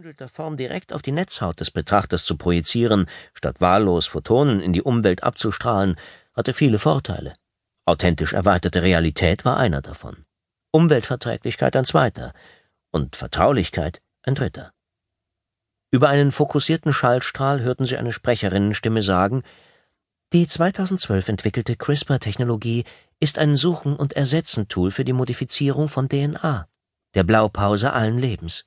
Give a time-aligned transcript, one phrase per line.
[0.00, 3.04] gebündelter Form direkt auf die Netzhaut des Betrachters zu projizieren,
[3.34, 5.96] statt wahllos Photonen in die Umwelt abzustrahlen,
[6.32, 7.34] hatte viele Vorteile.
[7.84, 10.24] Authentisch erweiterte Realität war einer davon.
[10.70, 12.32] Umweltverträglichkeit ein zweiter
[12.90, 14.72] und Vertraulichkeit ein dritter.
[15.90, 19.42] Über einen fokussierten Schallstrahl hörten sie eine Sprecherinnenstimme sagen,
[20.32, 22.84] die 2012 entwickelte CRISPR-Technologie
[23.18, 26.68] ist ein Suchen- und Ersetzen-Tool für die Modifizierung von DNA,
[27.14, 28.64] der Blaupause allen Lebens.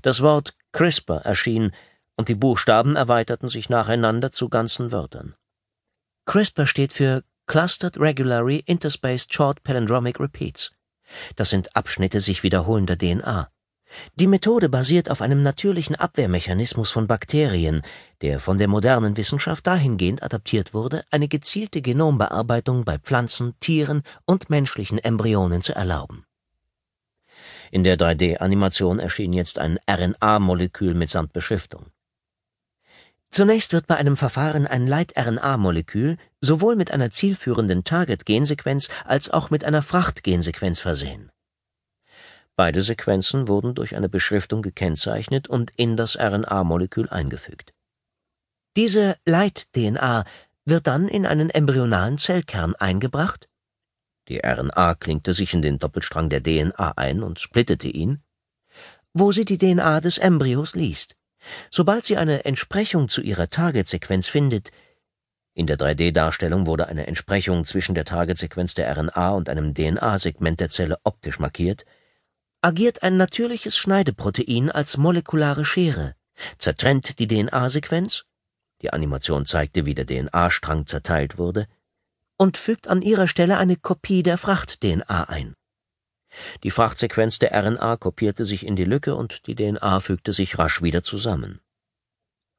[0.00, 1.72] Das Wort CRISPR erschien,
[2.16, 5.34] und die Buchstaben erweiterten sich nacheinander zu ganzen Wörtern.
[6.24, 10.72] CRISPR steht für Clustered Regularly Interspaced Short Palindromic Repeats.
[11.36, 13.48] Das sind Abschnitte sich wiederholender DNA.
[14.14, 17.82] Die Methode basiert auf einem natürlichen Abwehrmechanismus von Bakterien,
[18.22, 24.48] der von der modernen Wissenschaft dahingehend adaptiert wurde, eine gezielte Genombearbeitung bei Pflanzen, Tieren und
[24.48, 26.24] menschlichen Embryonen zu erlauben.
[27.72, 31.86] In der 3D-Animation erschien jetzt ein RNA-Molekül mitsamt Beschriftung.
[33.30, 39.64] Zunächst wird bei einem Verfahren ein Leit-RNA-Molekül sowohl mit einer zielführenden Target-Gensequenz als auch mit
[39.64, 41.32] einer Fracht-Gensequenz versehen.
[42.56, 47.72] Beide Sequenzen wurden durch eine Beschriftung gekennzeichnet und in das RNA-Molekül eingefügt.
[48.76, 50.26] Diese Leit-DNA
[50.66, 53.48] wird dann in einen embryonalen Zellkern eingebracht
[54.32, 58.22] die RNA klinkte sich in den Doppelstrang der DNA ein und splittete ihn,
[59.12, 61.16] wo sie die DNA des Embryos liest.
[61.70, 64.70] Sobald sie eine Entsprechung zu ihrer Targetsequenz findet,
[65.54, 70.70] in der 3D-Darstellung wurde eine Entsprechung zwischen der Targetsequenz der RNA und einem DNA-Segment der
[70.70, 71.84] Zelle optisch markiert,
[72.62, 76.14] agiert ein natürliches Schneideprotein als molekulare Schere,
[76.56, 78.24] zertrennt die DNA-Sequenz,
[78.80, 81.66] die Animation zeigte, wie der DNA-Strang zerteilt wurde,
[82.42, 85.54] und fügt an ihrer Stelle eine Kopie der Fracht-DNA ein.
[86.64, 90.82] Die Frachtsequenz der RNA kopierte sich in die Lücke und die DNA fügte sich rasch
[90.82, 91.60] wieder zusammen.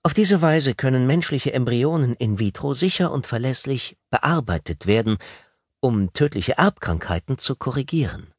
[0.01, 5.17] Auf diese Weise können menschliche Embryonen in vitro sicher und verlässlich bearbeitet werden,
[5.81, 8.31] um tödliche Erbkrankheiten zu korrigieren.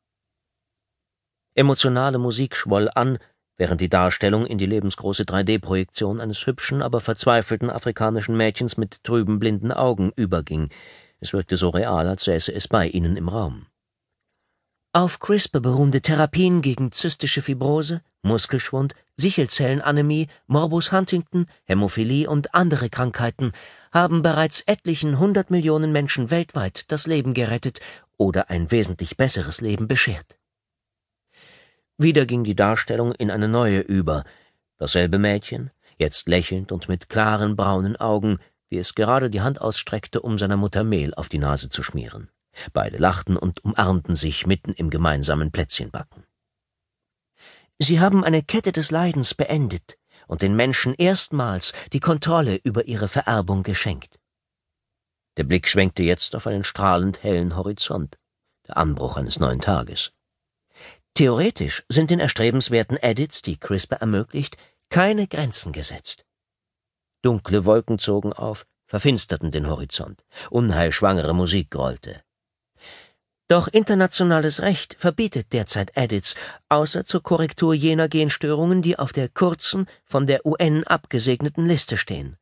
[1.54, 3.18] Emotionale Musik schwoll an,
[3.58, 9.38] während die Darstellung in die lebensgroße 3D-Projektion eines hübschen, aber verzweifelten afrikanischen Mädchens mit trüben
[9.38, 10.70] blinden Augen überging,
[11.20, 13.66] es wirkte so real, als säße es bei ihnen im Raum.
[14.92, 23.52] Auf CRISPR beruhende Therapien gegen zystische Fibrose, Muskelschwund, Sichelzellenanämie, Morbus Huntington, Hämophilie und andere Krankheiten
[23.92, 27.80] haben bereits etlichen hundert Millionen Menschen weltweit das Leben gerettet
[28.16, 30.38] oder ein wesentlich besseres Leben beschert.
[31.98, 34.24] Wieder ging die Darstellung in eine neue über.
[34.78, 38.38] Dasselbe Mädchen, jetzt lächelnd und mit klaren braunen Augen,
[38.74, 42.28] wie es gerade die Hand ausstreckte, um seiner Mutter Mehl auf die Nase zu schmieren.
[42.72, 46.24] Beide lachten und umarmten sich mitten im gemeinsamen Plätzchenbacken.
[47.78, 49.96] Sie haben eine Kette des Leidens beendet
[50.26, 54.18] und den Menschen erstmals die Kontrolle über ihre Vererbung geschenkt.
[55.36, 58.18] Der Blick schwenkte jetzt auf einen strahlend hellen Horizont,
[58.66, 60.10] der Anbruch eines neuen Tages.
[61.14, 64.56] Theoretisch sind den erstrebenswerten Edits, die CRISPR ermöglicht,
[64.88, 66.23] keine Grenzen gesetzt.
[67.24, 70.24] Dunkle Wolken zogen auf, verfinsterten den Horizont.
[70.50, 72.22] Unheilschwangere Musik grollte.
[73.48, 76.34] Doch internationales Recht verbietet derzeit Edits,
[76.68, 82.36] außer zur Korrektur jener Genstörungen, die auf der kurzen, von der UN abgesegneten Liste stehen.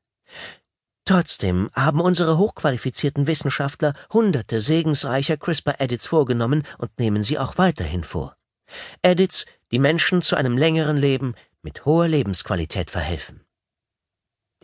[1.04, 8.36] Trotzdem haben unsere hochqualifizierten Wissenschaftler hunderte segensreicher CRISPR-Edits vorgenommen und nehmen sie auch weiterhin vor.
[9.02, 13.41] Edits, die Menschen zu einem längeren Leben mit hoher Lebensqualität verhelfen.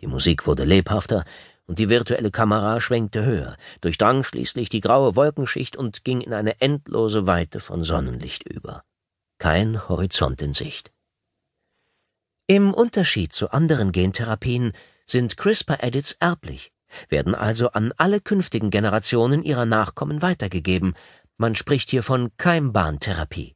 [0.01, 1.23] Die Musik wurde lebhafter,
[1.65, 6.59] und die virtuelle Kamera schwenkte höher, durchdrang schließlich die graue Wolkenschicht und ging in eine
[6.61, 8.83] endlose Weite von Sonnenlicht über.
[9.37, 10.91] Kein Horizont in Sicht.
[12.47, 14.73] Im Unterschied zu anderen Gentherapien
[15.05, 16.71] sind CRISPR-Edits erblich,
[17.07, 20.95] werden also an alle künftigen Generationen ihrer Nachkommen weitergegeben.
[21.37, 23.55] Man spricht hier von Keimbahntherapie.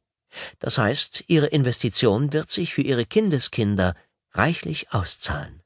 [0.60, 3.94] Das heißt, ihre Investition wird sich für ihre Kindeskinder
[4.30, 5.63] reichlich auszahlen.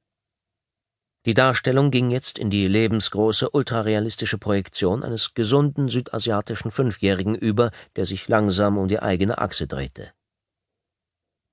[1.29, 8.07] Die Darstellung ging jetzt in die lebensgroße, ultrarealistische Projektion eines gesunden südasiatischen Fünfjährigen über, der
[8.07, 10.11] sich langsam um die eigene Achse drehte.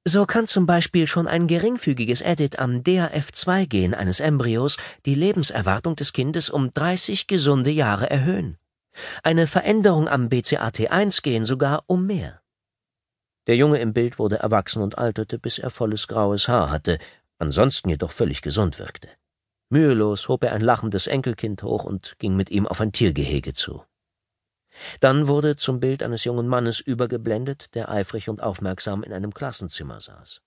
[0.06, 6.14] So kann zum Beispiel schon ein geringfügiges Edit am DAF2-Gen eines Embryos die Lebenserwartung des
[6.14, 8.58] Kindes um 30 gesunde Jahre erhöhen.
[9.24, 12.40] Eine Veränderung am BCAT1-Gen sogar um mehr.
[13.48, 16.98] Der Junge im Bild wurde erwachsen und alterte, bis er volles graues Haar hatte,
[17.40, 19.10] ansonsten jedoch völlig gesund wirkte.
[19.70, 23.84] Mühelos hob er ein lachendes Enkelkind hoch und ging mit ihm auf ein Tiergehege zu.
[25.00, 30.02] Dann wurde zum Bild eines jungen Mannes übergeblendet, der eifrig und aufmerksam in einem Klassenzimmer
[30.02, 30.42] saß